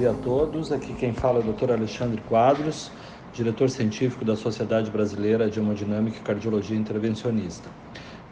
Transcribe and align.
dia 0.00 0.12
a 0.12 0.14
todos. 0.14 0.72
Aqui 0.72 0.94
quem 0.94 1.12
fala 1.12 1.40
é 1.40 1.42
o 1.46 1.52
Dr. 1.52 1.72
Alexandre 1.72 2.22
Quadros, 2.26 2.90
diretor 3.34 3.68
científico 3.68 4.24
da 4.24 4.34
Sociedade 4.34 4.90
Brasileira 4.90 5.50
de 5.50 5.58
Hemodinâmica 5.58 6.16
e 6.16 6.20
Cardiologia 6.20 6.76
Intervencionista. 6.76 7.68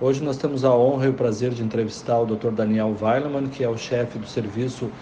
Hoje 0.00 0.22
nós 0.22 0.36
temos 0.36 0.64
a 0.64 0.72
honra 0.72 1.06
e 1.06 1.08
o 1.08 1.14
prazer 1.14 1.50
de 1.52 1.60
entrevistar 1.60 2.20
o 2.20 2.24
Dr. 2.24 2.52
Daniel 2.52 2.96
Weilemann, 3.00 3.48
que 3.48 3.64
é 3.64 3.68
o 3.68 3.76
chefe 3.76 4.16
do 4.16 4.28
Serviço 4.28 4.92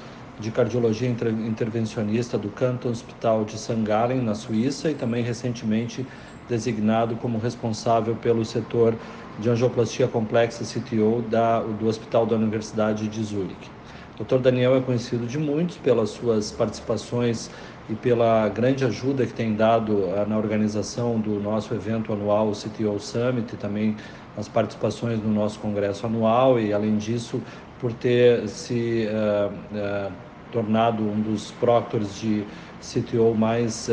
de 0.40 0.50
Cardiologia 0.50 1.06
Intervencionista 1.06 2.38
do 2.38 2.48
Canton 2.48 2.88
Hospital 2.88 3.44
de 3.44 3.58
St. 3.58 3.82
Gallen, 3.82 4.22
na 4.22 4.34
Suíça, 4.34 4.90
e 4.90 4.94
também 4.94 5.22
recentemente 5.22 6.08
designado 6.48 7.14
como 7.16 7.36
responsável 7.36 8.16
pelo 8.16 8.42
setor 8.42 8.98
de 9.36 9.50
angioplastia 9.50 10.08
complexa 10.08 10.64
CTO 10.64 11.20
da, 11.20 11.60
do 11.60 11.86
Hospital 11.86 12.24
da 12.24 12.36
Universidade 12.36 13.06
de 13.06 13.22
Zurique. 13.22 13.75
Dr. 14.18 14.38
Daniel 14.38 14.74
é 14.76 14.80
conhecido 14.80 15.26
de 15.26 15.38
muitos 15.38 15.76
pelas 15.76 16.10
suas 16.10 16.50
participações 16.50 17.50
e 17.88 17.94
pela 17.94 18.48
grande 18.48 18.84
ajuda 18.84 19.26
que 19.26 19.32
tem 19.32 19.54
dado 19.54 19.92
uh, 19.92 20.26
na 20.26 20.38
organização 20.38 21.20
do 21.20 21.38
nosso 21.38 21.74
evento 21.74 22.12
anual, 22.12 22.48
o 22.48 22.52
CTO 22.52 22.98
Summit, 22.98 23.54
e 23.54 23.56
também 23.58 23.94
as 24.36 24.48
participações 24.48 25.22
no 25.22 25.30
nosso 25.30 25.58
congresso 25.60 26.06
anual 26.06 26.58
e, 26.58 26.72
além 26.72 26.96
disso, 26.96 27.42
por 27.78 27.92
ter 27.92 28.48
se 28.48 29.06
uh, 29.06 30.08
uh, 30.08 30.12
tornado 30.50 31.02
um 31.02 31.20
dos 31.20 31.50
proctors 31.52 32.18
de 32.18 32.42
CTO 32.80 33.34
mais 33.34 33.90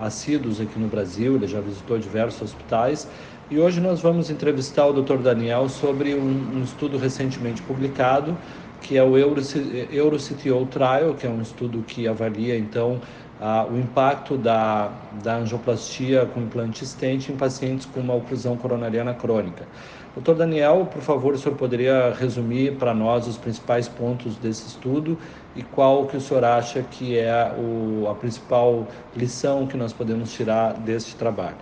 assíduos 0.00 0.60
aqui 0.60 0.78
no 0.78 0.86
Brasil. 0.86 1.34
Ele 1.34 1.48
já 1.48 1.60
visitou 1.60 1.98
diversos 1.98 2.42
hospitais. 2.42 3.08
E 3.50 3.58
hoje 3.58 3.80
nós 3.80 4.00
vamos 4.00 4.30
entrevistar 4.30 4.86
o 4.86 5.02
Dr. 5.02 5.16
Daniel 5.16 5.68
sobre 5.68 6.14
um, 6.14 6.58
um 6.58 6.62
estudo 6.62 6.96
recentemente 6.96 7.60
publicado 7.62 8.36
que 8.80 8.96
é 8.96 9.02
o 9.02 9.16
EuroCTO 9.16 10.66
Trial, 10.66 11.14
que 11.14 11.26
é 11.26 11.30
um 11.30 11.40
estudo 11.40 11.82
que 11.82 12.06
avalia 12.06 12.56
então 12.56 13.00
o 13.70 13.76
impacto 13.76 14.36
da, 14.36 14.90
da 15.22 15.36
angioplastia 15.36 16.24
com 16.26 16.40
implante 16.40 16.84
estente 16.84 17.30
em 17.30 17.36
pacientes 17.36 17.86
com 17.86 18.00
uma 18.00 18.14
oclusão 18.14 18.56
coronariana 18.56 19.12
crônica. 19.12 19.66
Doutor 20.14 20.34
Daniel, 20.34 20.88
por 20.90 21.02
favor, 21.02 21.34
o 21.34 21.38
senhor 21.38 21.54
poderia 21.56 22.14
resumir 22.14 22.76
para 22.76 22.94
nós 22.94 23.28
os 23.28 23.36
principais 23.36 23.86
pontos 23.86 24.34
desse 24.36 24.66
estudo 24.66 25.18
e 25.54 25.62
qual 25.62 26.06
que 26.06 26.16
o 26.16 26.20
senhor 26.20 26.42
acha 26.42 26.82
que 26.82 27.18
é 27.18 27.52
o, 27.52 28.08
a 28.08 28.14
principal 28.14 28.88
lição 29.14 29.66
que 29.66 29.76
nós 29.76 29.92
podemos 29.92 30.32
tirar 30.32 30.72
deste 30.72 31.14
trabalho? 31.16 31.58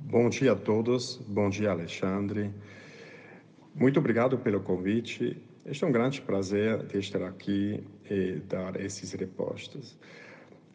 Bom 0.00 0.30
dia 0.30 0.52
a 0.52 0.56
todos, 0.56 1.20
bom 1.28 1.50
dia 1.50 1.70
Alexandre. 1.70 2.50
Muito 3.74 3.98
obrigado 4.00 4.38
pelo 4.38 4.60
convite 4.60 5.36
este 5.68 5.82
é 5.82 5.86
um 5.86 5.92
grande 5.92 6.20
prazer 6.20 6.84
de 6.86 6.98
estar 6.98 7.22
aqui 7.22 7.82
e 8.08 8.40
dar 8.48 8.80
esses 8.80 9.12
repostos. 9.12 9.98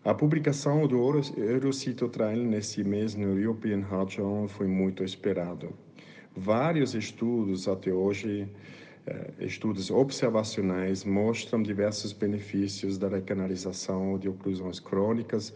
A 0.03 0.14
publicação 0.14 0.86
do 0.86 0.97
Eurocitotrail 1.38 2.44
nesse 2.44 2.84
mês 2.84 3.16
no 3.16 3.39
European 3.39 3.86
Heart 3.89 4.17
Journal 4.17 4.50
foi 4.50 4.67
muito 4.67 5.02
esperado. 5.02 5.73
Vários 6.36 6.94
estudos 6.94 7.69
até 7.69 7.94
hoje, 7.94 8.50
eh, 9.08 9.31
estudos 9.39 9.89
observacionais, 9.89 11.06
mostram 11.06 11.64
diversos 11.64 12.12
benefícios 12.12 12.97
da 12.97 13.08
recanalização 13.08 14.17
de 14.17 14.28
oclusões 14.28 14.81
crônicas, 14.81 15.53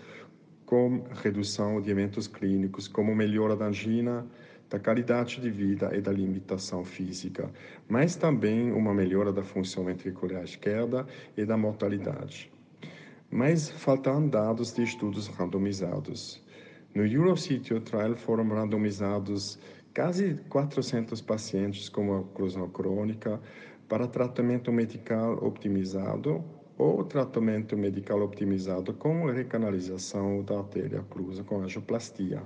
com 0.65 1.03
redução 1.21 1.81
de 1.81 1.91
eventos 1.91 2.25
clínicos, 2.25 2.87
como 2.87 3.13
melhora 3.13 3.55
da 3.55 3.65
angina, 3.65 4.25
da 4.69 4.79
qualidade 4.79 5.39
de 5.39 5.49
vida 5.49 5.95
e 5.95 6.01
da 6.01 6.11
limitação 6.11 6.83
física, 6.83 7.51
mas 7.87 8.15
também 8.15 8.71
uma 8.71 8.93
melhora 8.93 9.31
da 9.31 9.43
função 9.43 9.85
ventricular 9.85 10.43
esquerda 10.43 11.05
e 11.37 11.45
da 11.45 11.55
mortalidade. 11.55 12.51
Mas 13.29 13.69
faltam 13.69 14.27
dados 14.27 14.73
de 14.73 14.83
estudos 14.83 15.27
randomizados. 15.27 16.43
No 16.93 17.05
EuroCitio 17.05 17.81
Trial 17.81 18.15
foram 18.15 18.47
randomizados 18.47 19.59
quase 19.93 20.35
400 20.49 21.21
pacientes 21.21 21.89
com 21.89 22.09
oclusão 22.09 22.69
crônica 22.69 23.39
para 23.87 24.07
tratamento 24.07 24.71
medical 24.71 25.33
optimizado 25.45 26.43
ou 26.77 27.03
tratamento 27.03 27.77
medical 27.77 28.21
optimizado 28.21 28.93
com 28.93 29.25
recanalização 29.25 30.43
da 30.43 30.57
artéria 30.59 30.99
oclusa 30.99 31.43
com 31.43 31.61
angioplastia. 31.61 32.41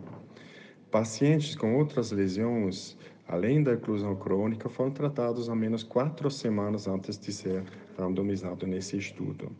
Pacientes 0.91 1.55
com 1.55 1.75
outras 1.75 2.11
lesões, 2.11 2.97
além 3.27 3.61
da 3.61 3.73
oclusão 3.73 4.15
crônica, 4.15 4.67
foram 4.67 4.89
tratados 4.89 5.47
a 5.47 5.55
menos 5.55 5.83
quatro 5.83 6.31
semanas 6.31 6.87
antes 6.87 7.19
de 7.19 7.31
ser 7.31 7.63
randomizado 7.95 8.65
nesse 8.65 8.97
estudo. 8.97 9.51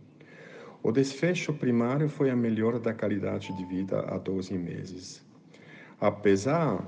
O 0.81 0.91
desfecho 0.91 1.53
primário 1.53 2.09
foi 2.09 2.31
a 2.31 2.35
melhora 2.35 2.79
da 2.79 2.95
qualidade 2.95 3.55
de 3.55 3.63
vida 3.65 3.99
a 4.07 4.17
12 4.17 4.57
meses. 4.57 5.23
Apesar 6.01 6.83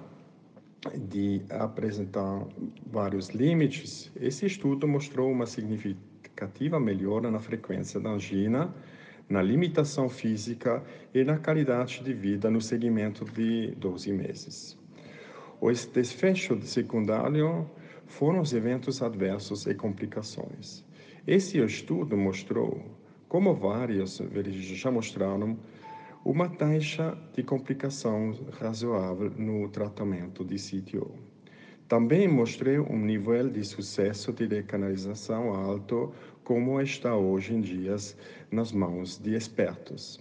de 0.95 1.43
apresentar 1.49 2.47
vários 2.87 3.29
limites, 3.29 4.11
esse 4.15 4.47
estudo 4.47 4.87
mostrou 4.87 5.29
uma 5.29 5.45
significativa 5.45 6.79
melhora 6.79 7.29
na 7.29 7.39
frequência 7.39 7.99
da 7.99 8.09
angina 8.09 8.73
na 9.31 9.41
limitação 9.41 10.09
física 10.09 10.83
e 11.13 11.23
na 11.23 11.37
qualidade 11.37 12.03
de 12.03 12.13
vida 12.13 12.51
no 12.51 12.59
segmento 12.59 13.23
de 13.23 13.73
12 13.77 14.11
meses. 14.11 14.77
O 15.61 15.71
desfecho 15.71 16.61
secundário 16.63 17.69
foram 18.05 18.41
os 18.41 18.51
eventos 18.51 19.01
adversos 19.01 19.65
e 19.67 19.73
complicações. 19.73 20.83
Esse 21.25 21.59
estudo 21.59 22.17
mostrou, 22.17 22.83
como 23.29 23.53
vários 23.53 24.21
já 24.53 24.91
mostraram, 24.91 25.57
uma 26.25 26.49
taxa 26.49 27.17
de 27.33 27.41
complicação 27.41 28.37
razoável 28.59 29.31
no 29.37 29.69
tratamento 29.69 30.43
de 30.43 30.57
CTO. 30.57 31.09
Também 31.87 32.27
mostrei 32.27 32.79
um 32.79 32.97
nível 32.97 33.49
de 33.49 33.63
sucesso 33.63 34.31
de 34.31 34.47
decanalização 34.47 35.53
alto 35.53 36.13
como 36.43 36.81
está 36.81 37.15
hoje 37.15 37.53
em 37.53 37.61
dia 37.61 37.95
nas 38.51 38.71
mãos 38.71 39.17
de 39.17 39.35
expertos. 39.35 40.19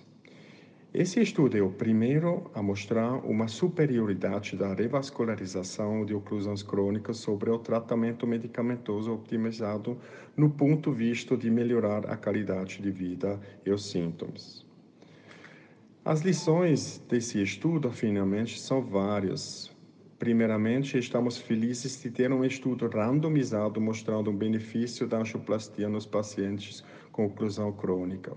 Esse 0.92 1.20
estudo 1.20 1.56
é 1.56 1.62
o 1.62 1.70
primeiro 1.70 2.50
a 2.53 2.60
mostrar 2.60 3.25
uma 3.25 3.47
superioridade 3.47 4.56
da 4.56 4.75
revascularização 4.75 6.04
de 6.04 6.12
oclusões 6.12 6.64
crônicas 6.64 7.19
sobre 7.19 7.48
o 7.48 7.58
tratamento 7.58 8.26
medicamentoso 8.26 9.12
optimizado 9.12 9.97
no 10.36 10.50
ponto 10.50 10.91
visto 10.91 11.36
de 11.36 11.48
melhorar 11.48 12.10
a 12.10 12.16
qualidade 12.16 12.82
de 12.82 12.91
vida 12.91 13.41
e 13.64 13.70
os 13.70 13.88
sintomas. 13.88 14.66
As 16.04 16.22
lições 16.22 17.00
desse 17.08 17.41
estudo, 17.41 17.92
finalmente, 17.92 18.58
são 18.58 18.82
várias, 18.82 19.70
Primeiramente, 20.20 20.98
estamos 20.98 21.38
felizes 21.38 21.98
de 22.03 22.10
ter 22.10 22.31
um 22.31 22.44
estudo 22.44 22.86
randomizado 22.88 23.81
mostrando 23.81 24.28
o 24.28 24.34
benefício 24.34 25.06
da 25.06 25.16
angioplastia 25.16 25.88
nos 25.88 26.04
pacientes 26.04 26.84
com 27.10 27.25
oclusão 27.25 27.72
crônica. 27.72 28.36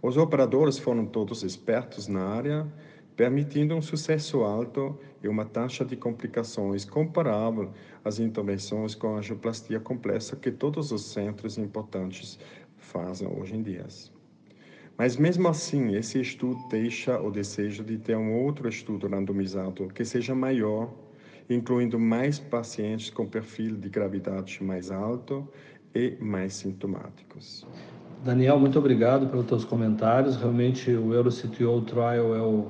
Os 0.00 0.16
operadores 0.16 0.78
foram 0.78 1.04
todos 1.04 1.42
expertos 1.42 2.06
na 2.06 2.24
área, 2.24 2.72
permitindo 3.16 3.74
um 3.74 3.82
sucesso 3.82 4.44
alto 4.44 4.96
e 5.20 5.26
uma 5.26 5.44
taxa 5.44 5.84
de 5.84 5.96
complicações 5.96 6.84
comparável 6.84 7.72
às 8.04 8.20
intervenções 8.20 8.94
com 8.94 9.16
angioplastia 9.16 9.80
complexa 9.80 10.36
que 10.36 10.52
todos 10.52 10.92
os 10.92 11.06
centros 11.06 11.58
importantes 11.58 12.38
fazem 12.76 13.26
hoje 13.26 13.56
em 13.56 13.62
dia. 13.64 13.84
Mas 15.00 15.16
mesmo 15.16 15.48
assim, 15.48 15.96
esse 15.96 16.20
estudo 16.20 16.60
deixa 16.68 17.18
o 17.18 17.30
desejo 17.30 17.82
de 17.82 17.96
ter 17.96 18.14
um 18.18 18.34
outro 18.34 18.68
estudo 18.68 19.08
randomizado 19.08 19.88
que 19.94 20.04
seja 20.04 20.34
maior, 20.34 20.90
incluindo 21.48 21.98
mais 21.98 22.38
pacientes 22.38 23.08
com 23.08 23.24
perfil 23.26 23.76
de 23.76 23.88
gravidade 23.88 24.62
mais 24.62 24.90
alto 24.90 25.48
e 25.94 26.18
mais 26.20 26.52
sintomáticos. 26.52 27.66
Daniel, 28.22 28.60
muito 28.60 28.78
obrigado 28.78 29.26
pelos 29.28 29.46
teus 29.46 29.64
comentários. 29.64 30.36
Realmente 30.36 30.90
o 30.90 31.14
EuroCTO 31.14 31.80
Trial 31.86 32.34
é, 32.34 32.42
o, 32.42 32.66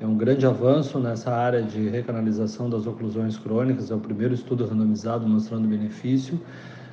é 0.00 0.06
um 0.06 0.18
grande 0.18 0.44
avanço 0.44 0.98
nessa 0.98 1.34
área 1.34 1.62
de 1.62 1.88
recanalização 1.88 2.68
das 2.68 2.86
oclusões 2.86 3.38
crônicas. 3.38 3.90
É 3.90 3.94
o 3.94 4.00
primeiro 4.00 4.34
estudo 4.34 4.66
randomizado 4.66 5.26
mostrando 5.26 5.66
benefício. 5.66 6.38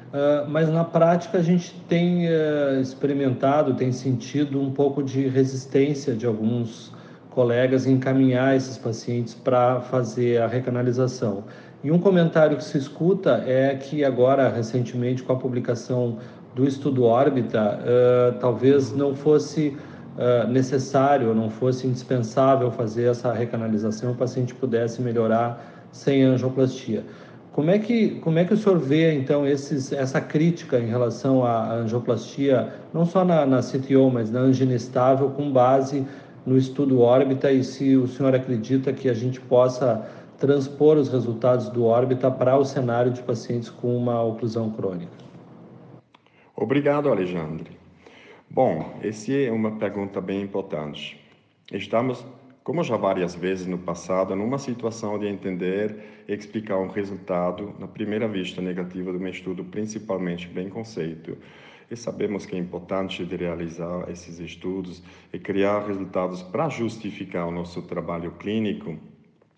Uh, 0.08 0.50
mas 0.50 0.70
na 0.70 0.84
prática 0.84 1.38
a 1.38 1.42
gente 1.42 1.74
tem 1.88 2.28
uh, 2.28 2.80
experimentado, 2.82 3.74
tem 3.74 3.92
sentido 3.92 4.62
um 4.62 4.72
pouco 4.72 5.04
de 5.04 5.28
resistência 5.28 6.14
de 6.16 6.26
alguns 6.26 6.94
colegas 7.30 7.86
em 7.86 7.94
encaminhar 7.94 8.56
esses 8.56 8.78
pacientes 8.78 9.34
para 9.34 9.82
fazer 9.82 10.42
a 10.42 10.48
recanalização. 10.48 11.44
E 11.84 11.92
um 11.92 12.00
comentário 12.00 12.58
que 12.58 12.64
se 12.64 12.78
escuta 12.78 13.44
é 13.46 13.76
que 13.76 14.04
agora, 14.04 14.50
recentemente, 14.50 15.22
com 15.22 15.34
a 15.34 15.36
publicação 15.36 16.18
do 16.56 16.66
estudo 16.66 17.04
órbita, 17.04 17.80
uh, 17.80 18.40
talvez 18.40 18.92
não 18.92 19.16
fosse 19.16 19.78
uh, 20.18 20.48
necessário, 20.48 21.36
não 21.36 21.52
fosse 21.52 21.86
indispensável 21.86 22.72
fazer 22.72 23.12
essa 23.12 23.32
recanalização, 23.32 24.14
o 24.14 24.16
paciente 24.16 24.56
pudesse 24.56 25.02
melhorar 25.02 25.64
sem 25.92 26.24
angioplastia. 26.24 27.04
Como 27.58 27.72
é 27.72 27.80
que, 27.80 28.20
como 28.20 28.38
é 28.38 28.46
que 28.46 28.54
o 28.54 28.58
senhor 28.58 28.78
vê, 28.78 29.16
então, 29.16 29.44
esses, 29.44 29.92
essa 29.92 30.22
crítica 30.22 30.78
em 30.78 30.86
relação 30.86 31.44
à 31.44 31.74
angioplastia, 31.74 32.72
não 32.94 33.04
só 33.04 33.26
na, 33.26 33.48
na 33.48 33.62
CTO, 33.64 34.12
mas 34.14 34.30
na 34.30 34.42
angina 34.42 34.76
estável, 34.76 35.32
com 35.32 35.52
base 35.52 36.06
no 36.46 36.56
estudo 36.56 37.02
órbita 37.02 37.52
e 37.52 37.64
se 37.64 37.96
o 37.96 38.08
senhor 38.08 38.36
acredita 38.36 38.94
que 38.94 39.10
a 39.10 39.14
gente 39.16 39.42
possa 39.42 40.08
transpor 40.38 40.98
os 40.98 41.10
resultados 41.10 41.68
do 41.70 41.84
órbita 41.84 42.30
para 42.30 42.56
o 42.56 42.64
cenário 42.64 43.12
de 43.12 43.24
pacientes 43.24 43.72
com 43.72 43.98
uma 43.98 44.22
oclusão 44.22 44.70
crônica? 44.70 45.18
Obrigado, 46.56 47.10
Alexandre. 47.10 47.72
Bom, 48.48 48.86
essa 49.02 49.34
é 49.34 49.52
uma 49.52 49.72
pergunta 49.80 50.22
bem 50.22 50.44
importante. 50.44 51.20
Estamos, 51.72 52.24
como 52.68 52.84
já 52.84 52.98
várias 52.98 53.34
vezes 53.34 53.66
no 53.66 53.78
passado, 53.78 54.36
numa 54.36 54.58
situação 54.60 55.18
de 55.18 55.26
entender 55.26 56.26
e 56.28 56.34
explicar 56.34 56.78
um 56.78 56.90
resultado, 56.90 57.74
na 57.80 57.88
primeira 57.88 58.28
vista 58.28 58.62
negativa 58.62 59.10
de 59.10 59.18
um 59.18 59.28
estudo, 59.30 59.64
principalmente 59.64 60.50
bem 60.50 60.68
conceito. 60.68 61.38
E 61.90 61.96
sabemos 61.96 62.46
que 62.46 62.58
é 62.58 62.60
importante 62.60 63.24
de 63.24 63.38
realizar 63.38 64.12
esses 64.12 64.42
estudos 64.42 65.02
e 65.32 65.40
criar 65.40 65.88
resultados 65.88 66.44
para 66.44 66.68
justificar 66.68 67.48
o 67.48 67.52
nosso 67.52 67.82
trabalho 67.84 68.32
clínico 68.32 68.98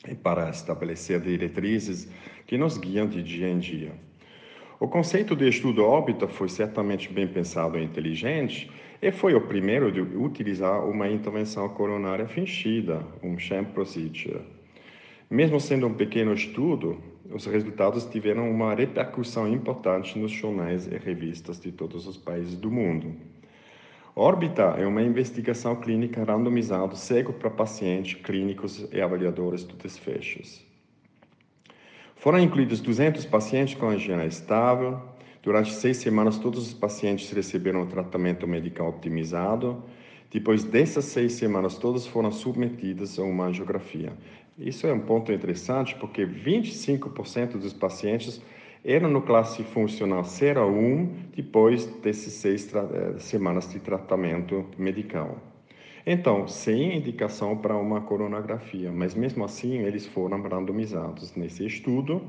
e 0.07 0.13
para 0.13 0.47
estabelecer 0.51 1.19
diretrizes 1.19 2.07
que 2.45 2.59
nos 2.59 2.77
guiam 2.77 3.07
de 3.07 3.23
dia 3.23 3.49
em 3.49 3.57
dia. 3.57 4.08
O 4.79 4.87
conceito 4.87 5.35
de 5.35 5.45
estudo 5.45 5.83
órbita 5.83 6.25
foi 6.25 6.47
certamente 6.47 7.11
bem 7.11 7.27
pensado 7.27 7.77
e 7.77 7.83
inteligente 7.83 8.71
e 9.01 9.11
foi 9.11 9.35
o 9.35 9.41
primeiro 9.41 9.91
de 9.91 9.99
utilizar 9.99 10.87
uma 10.87 11.09
intervenção 11.09 11.67
coronária 11.67 12.25
fingida, 12.25 13.05
um 13.21 13.37
sham 13.37 13.65
procedure. 13.65 14.39
Mesmo 15.29 15.59
sendo 15.59 15.85
um 15.85 15.93
pequeno 15.93 16.33
estudo, 16.33 16.97
os 17.29 17.45
resultados 17.45 18.05
tiveram 18.05 18.49
uma 18.49 18.73
repercussão 18.73 19.49
importante 19.49 20.17
nos 20.17 20.31
jornais 20.31 20.87
e 20.87 20.97
revistas 20.97 21.59
de 21.59 21.73
todos 21.73 22.07
os 22.07 22.15
países 22.15 22.55
do 22.55 22.71
mundo. 22.71 23.13
Órbita 24.15 24.75
é 24.77 24.87
uma 24.87 25.01
investigação 25.01 25.75
clínica 25.75 26.23
randomizada 26.23 26.95
cego 26.95 27.33
para 27.33 27.49
pacientes, 27.49 28.13
clínicos 28.21 28.87
e 28.93 29.01
avaliadores 29.01 29.67
de 29.67 29.75
desfechos. 29.75 30.68
Foram 32.19 32.37
incluídos 32.37 32.81
200 32.81 33.25
pacientes 33.25 33.75
com 33.75 33.87
angina 33.87 34.25
estável. 34.25 34.99
Durante 35.41 35.71
seis 35.73 35.95
semanas, 35.97 36.37
todos 36.37 36.67
os 36.67 36.73
pacientes 36.73 37.31
receberam 37.31 37.85
tratamento 37.85 38.45
medical 38.45 38.89
optimizado. 38.89 39.81
Depois 40.29 40.65
dessas 40.65 41.05
seis 41.05 41.31
semanas, 41.31 41.77
todos 41.77 42.05
foram 42.05 42.29
submetidos 42.29 43.17
a 43.17 43.23
uma 43.23 43.45
angiografia. 43.45 44.11
Isso 44.57 44.85
é 44.85 44.91
um 44.91 44.99
ponto 44.99 45.31
interessante 45.31 45.95
porque 45.95 46.25
25% 46.25 47.51
dos 47.57 47.71
pacientes 47.71 48.41
era 48.83 49.07
no 49.07 49.21
classe 49.21 49.63
funcional 49.63 50.25
0 50.25 50.59
a 50.59 50.67
1 50.67 51.29
depois 51.37 51.85
desses 51.85 52.33
seis 52.33 52.69
eh, 52.75 53.17
semanas 53.19 53.71
de 53.71 53.79
tratamento 53.79 54.65
medical. 54.77 55.37
Então, 56.05 56.47
sem 56.47 56.97
indicação 56.97 57.57
para 57.57 57.75
uma 57.75 58.01
coronografia, 58.01 58.91
mas 58.91 59.13
mesmo 59.13 59.43
assim 59.43 59.79
eles 59.79 60.05
foram 60.05 60.41
randomizados 60.41 61.35
nesse 61.35 61.65
estudo 61.65 62.21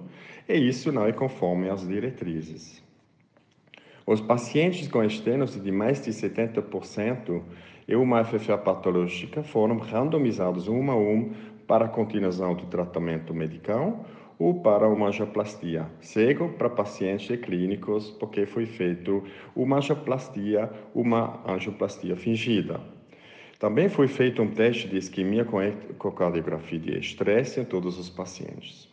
e 0.48 0.54
isso 0.54 0.90
não 0.90 1.06
é 1.06 1.12
conforme 1.12 1.68
as 1.68 1.86
diretrizes. 1.86 2.82
Os 4.06 4.20
pacientes 4.20 4.88
com 4.88 5.04
estênose 5.04 5.60
de 5.60 5.70
mais 5.70 6.02
de 6.02 6.10
70% 6.10 7.42
e 7.86 7.94
uma 7.94 8.24
FFA 8.24 8.58
patológica 8.58 9.42
foram 9.42 9.78
randomizados 9.78 10.66
um 10.66 10.90
a 10.90 10.96
um 10.96 11.32
para 11.66 11.84
a 11.84 11.88
continuação 11.88 12.54
do 12.54 12.66
tratamento 12.66 13.32
medical 13.32 14.04
ou 14.36 14.60
para 14.62 14.88
uma 14.88 15.08
angioplastia 15.08 15.86
cego 16.00 16.48
para 16.48 16.68
pacientes 16.68 17.38
clínicos, 17.40 18.10
porque 18.10 18.46
foi 18.46 18.66
feito 18.66 19.22
uma 19.54 19.76
angioplastia, 19.76 20.68
uma 20.94 21.40
angioplastia 21.46 22.16
fingida. 22.16 22.80
Também 23.60 23.90
foi 23.90 24.08
feito 24.08 24.40
um 24.40 24.48
teste 24.48 24.88
de 24.88 24.96
isquemia 24.96 25.44
com 25.44 25.60
ecocardiografia 25.60 26.78
de 26.78 26.98
estresse 26.98 27.60
em 27.60 27.64
todos 27.64 27.98
os 27.98 28.08
pacientes. 28.08 28.88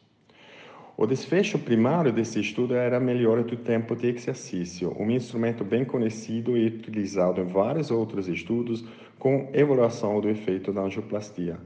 O 0.98 1.08
desfecho 1.08 1.58
primário 1.58 2.12
desse 2.12 2.42
estudo 2.42 2.75
era 2.75 2.98
a 2.98 3.00
melhora 3.00 3.44
do 3.44 3.56
tempo 3.56 3.96
de 3.96 4.08
exercício, 4.10 4.94
um 5.00 5.10
instrumento 5.10 5.64
bem 5.64 5.86
conhecido 5.86 6.58
e 6.58 6.68
utilizado 6.68 7.40
em 7.40 7.46
vários 7.46 7.90
outros 7.90 8.28
estudos 8.28 8.84
com 9.18 9.50
evaluação 9.54 10.19
do 10.19 10.28
efeito 10.28 10.74
da 10.74 10.81
angioplastia. 10.81 11.58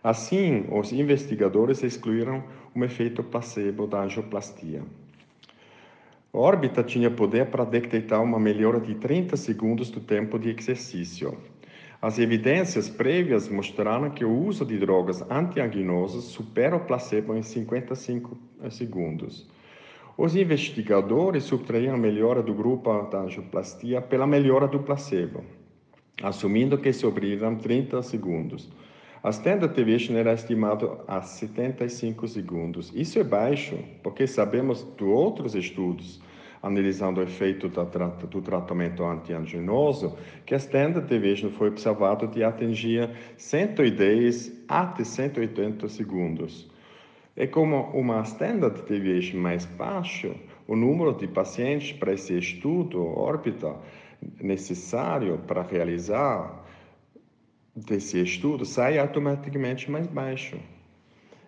Assim, 0.00 0.64
os 0.70 0.92
investigadores 0.92 1.82
excluíram 1.82 2.44
o 2.72 2.84
efeito 2.84 3.20
placebo 3.24 3.88
da 3.88 4.04
angioplastia. 4.04 4.82
A 6.32 6.38
órbita 6.38 6.84
tinha 6.84 7.10
poder 7.10 7.46
para 7.46 7.64
detectar 7.64 8.22
uma 8.22 8.38
melhora 8.38 8.78
de 8.78 8.94
30 8.94 9.36
segundos 9.36 9.90
do 9.90 9.98
tempo 9.98 10.38
de 10.38 10.50
exercício. 10.50 11.36
As 12.04 12.18
evidências 12.18 12.86
prévias 12.86 13.48
mostraram 13.48 14.10
que 14.10 14.26
o 14.26 14.30
uso 14.30 14.62
de 14.66 14.76
drogas 14.76 15.22
antianginosas 15.30 16.24
supera 16.24 16.76
o 16.76 16.80
placebo 16.80 17.34
em 17.34 17.40
55 17.40 18.36
segundos. 18.68 19.48
Os 20.14 20.36
investigadores 20.36 21.44
subtraíram 21.44 21.94
a 21.94 21.96
melhora 21.96 22.42
do 22.42 22.52
grupo 22.52 22.92
da 23.04 23.20
angioplastia 23.20 24.02
pela 24.02 24.26
melhora 24.26 24.68
do 24.68 24.80
placebo, 24.80 25.44
assumindo 26.22 26.76
que 26.76 26.92
sobreviveram 26.92 27.56
30 27.56 28.02
segundos. 28.02 28.70
A 29.22 29.30
standard 29.30 29.74
deviation 29.74 30.14
era 30.14 30.34
estimado 30.34 31.00
a 31.08 31.22
75 31.22 32.28
segundos. 32.28 32.92
Isso 32.94 33.18
é 33.18 33.24
baixo, 33.24 33.78
porque 34.02 34.26
sabemos 34.26 34.86
de 34.98 35.04
outros 35.04 35.54
estudos 35.54 36.20
analisando 36.64 37.20
o 37.20 37.22
efeito 37.22 37.68
do 37.68 38.40
tratamento 38.40 39.04
antianginoso, 39.04 40.16
que 40.46 40.54
a 40.54 40.56
standard 40.56 41.06
deviation 41.06 41.50
foi 41.50 41.68
observado 41.68 42.26
de 42.26 42.42
atingir 42.42 43.10
110 43.36 44.64
até 44.66 45.04
180 45.04 45.86
segundos. 45.90 46.66
E 47.36 47.46
como 47.46 47.90
uma 47.90 48.22
standard 48.22 48.80
deviation 48.88 49.38
mais 49.38 49.66
baixa, 49.66 50.34
o 50.66 50.74
número 50.74 51.12
de 51.12 51.28
pacientes 51.28 51.92
para 51.92 52.14
esse 52.14 52.38
estudo 52.38 53.04
órbita 53.04 53.76
necessário 54.40 55.36
para 55.46 55.60
realizar 55.60 56.64
desse 57.76 58.22
estudo 58.22 58.64
sai 58.64 58.98
automaticamente 58.98 59.90
mais 59.90 60.06
baixo. 60.06 60.56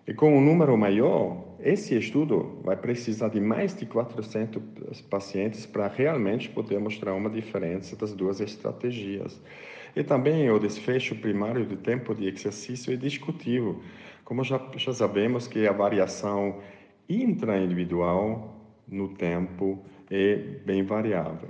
E 0.07 0.13
com 0.13 0.37
um 0.37 0.39
número 0.39 0.77
maior, 0.77 1.57
esse 1.59 1.93
estudo 1.97 2.61
vai 2.63 2.77
precisar 2.77 3.27
de 3.27 3.41
mais 3.41 3.75
de 3.75 3.85
400 3.85 5.01
pacientes 5.01 5.65
para 5.65 5.87
realmente 5.89 6.49
poder 6.49 6.79
mostrar 6.79 7.13
uma 7.13 7.29
diferença 7.29 7.93
das 7.97 8.13
duas 8.13 8.39
estratégias. 8.39 9.41
E 9.93 10.03
também 10.03 10.49
o 10.49 10.59
desfecho 10.59 11.13
primário 11.15 11.65
do 11.65 11.75
tempo 11.75 12.15
de 12.15 12.25
exercício 12.25 12.93
é 12.93 12.95
discutível, 12.95 13.81
como 14.23 14.45
já, 14.45 14.61
já 14.77 14.93
sabemos 14.93 15.45
que 15.45 15.67
a 15.67 15.73
variação 15.73 16.59
intraindividual 17.09 18.55
no 18.87 19.09
tempo 19.09 19.83
é 20.09 20.35
bem 20.65 20.83
variável. 20.83 21.49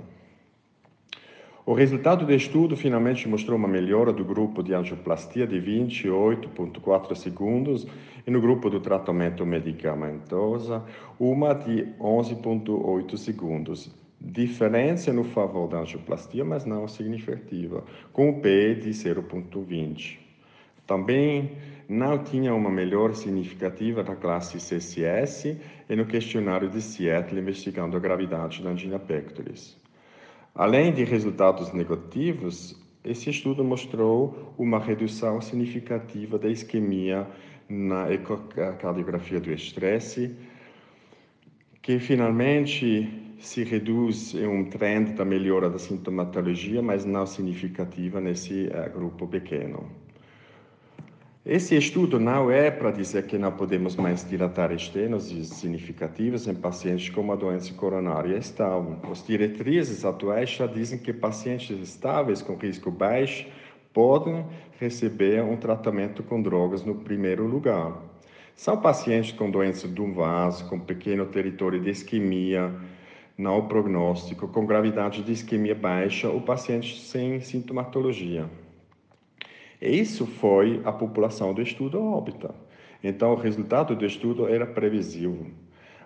O 1.68 1.74
resultado 1.74 2.24
do 2.24 2.32
estudo 2.32 2.78
finalmente 2.78 3.28
mostrou 3.28 3.58
uma 3.58 3.68
melhora 3.68 4.10
do 4.10 4.24
grupo 4.24 4.62
de 4.62 4.72
angioplastia 4.72 5.46
de 5.46 5.60
28,4 5.60 7.14
segundos 7.14 7.86
e 8.26 8.30
no 8.30 8.40
grupo 8.40 8.70
do 8.70 8.80
tratamento 8.80 9.44
medicamentoso 9.44 10.82
uma 11.20 11.52
de 11.52 11.84
11,8 12.00 13.18
segundos. 13.18 13.94
Diferença 14.18 15.12
no 15.12 15.24
favor 15.24 15.68
da 15.68 15.80
angioplastia, 15.80 16.42
mas 16.42 16.64
não 16.64 16.88
significativa, 16.88 17.84
com 18.14 18.30
o 18.30 18.40
P 18.40 18.74
de 18.76 18.88
0,20. 18.88 20.20
Também 20.86 21.50
não 21.86 22.16
tinha 22.24 22.54
uma 22.54 22.70
melhora 22.70 23.12
significativa 23.12 24.02
da 24.02 24.16
classe 24.16 24.58
CCS 24.58 25.58
e 25.86 25.94
no 25.94 26.06
questionário 26.06 26.70
de 26.70 26.80
Seattle 26.80 27.38
investigando 27.38 27.94
a 27.94 28.00
gravidade 28.00 28.62
da 28.62 28.70
angina 28.70 28.98
pectoris. 28.98 29.76
Além 30.58 30.92
de 30.92 31.04
resultados 31.04 31.72
negativos, 31.72 32.74
esse 33.04 33.30
estudo 33.30 33.62
mostrou 33.62 34.52
uma 34.58 34.80
redução 34.80 35.40
significativa 35.40 36.36
da 36.36 36.48
isquemia 36.48 37.28
na 37.68 38.12
ecocardiografia 38.12 39.38
do 39.38 39.52
estresse, 39.52 40.34
que 41.80 42.00
finalmente 42.00 43.08
se 43.38 43.62
reduz 43.62 44.34
em 44.34 44.48
um 44.48 44.68
trend 44.68 45.12
da 45.12 45.24
melhora 45.24 45.70
da 45.70 45.78
sintomatologia, 45.78 46.82
mas 46.82 47.04
não 47.04 47.24
significativa 47.24 48.20
nesse 48.20 48.66
uh, 48.66 48.92
grupo 48.92 49.28
pequeno. 49.28 49.88
Esse 51.48 51.74
estudo 51.74 52.20
não 52.20 52.50
é 52.50 52.70
para 52.70 52.90
dizer 52.90 53.24
que 53.26 53.38
não 53.38 53.50
podemos 53.50 53.96
mais 53.96 54.22
dilatar 54.22 54.70
estenosis 54.70 55.48
significativas 55.48 56.46
em 56.46 56.54
pacientes 56.54 57.08
com 57.08 57.22
uma 57.22 57.38
doença 57.38 57.72
coronária 57.72 58.36
estável. 58.36 58.98
As 59.10 59.26
diretrizes 59.26 60.04
atuais 60.04 60.50
já 60.50 60.66
dizem 60.66 60.98
que 60.98 61.10
pacientes 61.10 61.70
estáveis 61.80 62.42
com 62.42 62.54
risco 62.54 62.90
baixo 62.90 63.46
podem 63.94 64.44
receber 64.78 65.42
um 65.42 65.56
tratamento 65.56 66.22
com 66.22 66.42
drogas 66.42 66.84
no 66.84 66.96
primeiro 66.96 67.46
lugar. 67.46 67.96
São 68.54 68.78
pacientes 68.78 69.32
com 69.32 69.50
doença 69.50 69.88
do 69.88 70.12
vaso, 70.12 70.68
com 70.68 70.78
pequeno 70.78 71.24
território 71.24 71.80
de 71.80 71.88
isquemia, 71.88 72.70
não 73.38 73.66
prognóstico, 73.66 74.48
com 74.48 74.66
gravidade 74.66 75.22
de 75.22 75.32
isquemia 75.32 75.74
baixa 75.74 76.28
ou 76.28 76.42
pacientes 76.42 77.08
sem 77.08 77.40
sintomatologia. 77.40 78.50
Isso 79.80 80.26
foi 80.26 80.80
a 80.84 80.92
população 80.92 81.54
do 81.54 81.62
estudo 81.62 82.02
óbita. 82.02 82.54
Então, 83.02 83.32
o 83.32 83.36
resultado 83.36 83.94
do 83.94 84.04
estudo 84.04 84.48
era 84.48 84.66
previsível. 84.66 85.46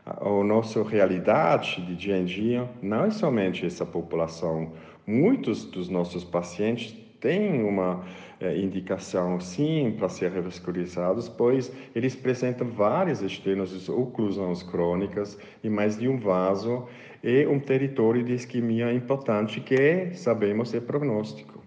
A 0.04 0.44
nossa 0.44 0.82
realidade 0.82 1.80
de 1.86 1.94
dia 1.94 2.18
em 2.18 2.24
dia 2.24 2.68
não 2.82 3.04
é 3.04 3.10
somente 3.10 3.64
essa 3.64 3.86
população. 3.86 4.72
Muitos 5.06 5.64
dos 5.64 5.88
nossos 5.88 6.24
pacientes 6.24 6.94
têm 7.20 7.62
uma 7.62 8.04
é, 8.40 8.58
indicação, 8.58 9.40
sim, 9.40 9.94
para 9.96 10.08
ser 10.08 10.32
revascularizados, 10.32 11.28
pois 11.28 11.72
eles 11.94 12.14
apresentam 12.14 12.66
várias 12.66 13.22
estenoses 13.22 13.88
oclusões 13.88 14.62
crônicas 14.62 15.38
e 15.62 15.70
mais 15.70 15.96
de 15.96 16.08
um 16.08 16.18
vaso 16.18 16.88
e 17.22 17.46
um 17.46 17.60
território 17.60 18.24
de 18.24 18.34
isquemia 18.34 18.92
importante 18.92 19.60
que, 19.60 20.10
sabemos, 20.14 20.74
é 20.74 20.80
prognóstico. 20.80 21.61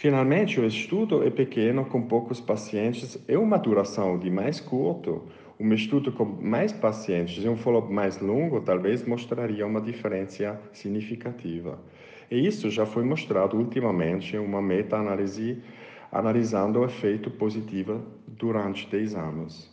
Finalmente, 0.00 0.58
o 0.58 0.64
estudo 0.64 1.22
é 1.22 1.28
pequeno, 1.28 1.84
com 1.84 2.00
poucos 2.00 2.40
pacientes, 2.40 3.22
e 3.28 3.36
uma 3.36 3.58
duração 3.58 4.18
de 4.18 4.30
mais 4.30 4.58
curto. 4.58 5.26
Um 5.58 5.74
estudo 5.74 6.10
com 6.10 6.24
mais 6.24 6.72
pacientes 6.72 7.44
e 7.44 7.46
um 7.46 7.54
follow-up 7.54 7.92
mais 7.92 8.18
longo 8.18 8.62
talvez 8.62 9.06
mostraria 9.06 9.66
uma 9.66 9.78
diferença 9.78 10.58
significativa. 10.72 11.78
E 12.30 12.46
isso 12.46 12.70
já 12.70 12.86
foi 12.86 13.04
mostrado 13.04 13.58
ultimamente 13.58 14.36
em 14.36 14.38
uma 14.38 14.62
meta-análise 14.62 15.62
analisando 16.10 16.80
o 16.80 16.86
efeito 16.86 17.30
positivo 17.32 18.00
durante 18.26 18.88
10 18.88 19.14
anos. 19.14 19.70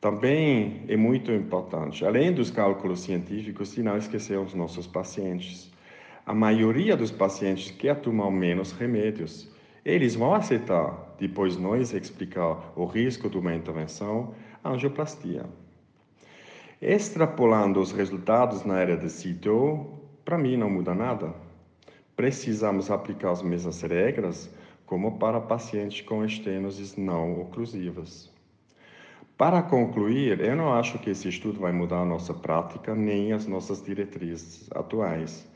Também 0.00 0.84
é 0.86 0.96
muito 0.96 1.32
importante, 1.32 2.06
além 2.06 2.32
dos 2.32 2.52
cálculos 2.52 3.00
científicos, 3.00 3.74
de 3.74 3.82
não 3.82 3.96
esquecer 3.96 4.38
os 4.38 4.54
nossos 4.54 4.86
pacientes 4.86 5.72
a 6.30 6.32
maioria 6.32 6.96
dos 6.96 7.10
pacientes 7.10 7.72
quer 7.72 7.96
tomar 7.96 8.30
menos 8.30 8.70
remédios. 8.70 9.50
Eles 9.84 10.14
vão 10.14 10.32
aceitar, 10.32 11.16
depois 11.18 11.56
nós 11.56 11.92
explicar 11.92 12.72
o 12.76 12.84
risco 12.84 13.28
de 13.28 13.36
uma 13.36 13.52
intervenção, 13.52 14.32
angioplastia. 14.64 15.44
Extrapolando 16.80 17.80
os 17.80 17.90
resultados 17.90 18.64
na 18.64 18.74
área 18.74 18.96
de 18.96 19.08
CTO, 19.08 19.98
para 20.24 20.38
mim 20.38 20.56
não 20.56 20.70
muda 20.70 20.94
nada. 20.94 21.34
Precisamos 22.14 22.92
aplicar 22.92 23.32
as 23.32 23.42
mesmas 23.42 23.82
regras 23.82 24.48
como 24.86 25.18
para 25.18 25.40
pacientes 25.40 26.00
com 26.00 26.24
estenoses 26.24 26.96
não 26.96 27.40
oclusivas. 27.40 28.32
Para 29.36 29.60
concluir, 29.62 30.38
eu 30.38 30.54
não 30.54 30.72
acho 30.72 30.96
que 31.00 31.10
esse 31.10 31.28
estudo 31.28 31.58
vai 31.58 31.72
mudar 31.72 32.02
a 32.02 32.06
nossa 32.06 32.32
prática 32.32 32.94
nem 32.94 33.32
as 33.32 33.48
nossas 33.48 33.82
diretrizes 33.82 34.70
atuais. 34.72 35.49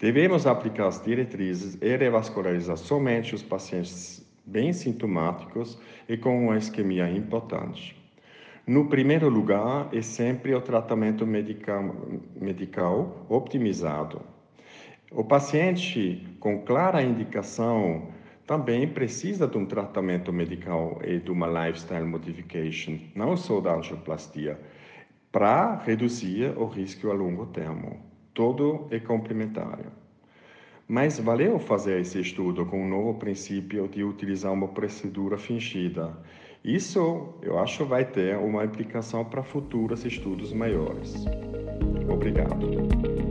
Devemos 0.00 0.46
aplicar 0.46 0.86
as 0.86 1.04
diretrizes 1.04 1.76
e 1.78 1.94
revascularizar 1.94 2.78
somente 2.78 3.34
os 3.34 3.42
pacientes 3.42 4.26
bem 4.46 4.72
sintomáticos 4.72 5.78
e 6.08 6.16
com 6.16 6.46
uma 6.46 6.56
isquemia 6.56 7.06
importante. 7.10 7.94
No 8.66 8.88
primeiro 8.88 9.28
lugar, 9.28 9.90
é 9.92 10.00
sempre 10.00 10.54
o 10.54 10.60
tratamento 10.62 11.26
medical, 11.26 11.94
medical 12.34 13.26
optimizado. 13.28 14.22
O 15.12 15.22
paciente 15.22 16.26
com 16.40 16.62
clara 16.62 17.02
indicação 17.02 18.08
também 18.46 18.88
precisa 18.88 19.46
de 19.46 19.58
um 19.58 19.66
tratamento 19.66 20.32
medical 20.32 20.98
e 21.04 21.18
de 21.18 21.30
uma 21.30 21.46
lifestyle 21.46 22.06
modification, 22.06 22.98
não 23.14 23.36
só 23.36 23.60
da 23.60 23.74
angioplastia, 23.74 24.58
para 25.30 25.76
reduzir 25.76 26.56
o 26.56 26.64
risco 26.64 27.10
a 27.10 27.12
longo 27.12 27.44
termo. 27.46 28.09
Todo 28.34 28.86
é 28.90 28.98
complementar. 28.98 29.78
Mas 30.86 31.20
valeu 31.20 31.58
fazer 31.58 32.00
esse 32.00 32.20
estudo 32.20 32.66
com 32.66 32.82
um 32.82 32.88
novo 32.88 33.18
princípio 33.18 33.86
de 33.86 34.02
utilizar 34.02 34.52
uma 34.52 34.68
procedura 34.68 35.38
fingida. 35.38 36.16
Isso, 36.64 37.34
eu 37.42 37.58
acho, 37.58 37.84
vai 37.84 38.04
ter 38.04 38.36
uma 38.36 38.64
implicação 38.64 39.24
para 39.24 39.42
futuros 39.42 40.04
estudos 40.04 40.52
maiores. 40.52 41.14
Obrigado. 42.08 43.29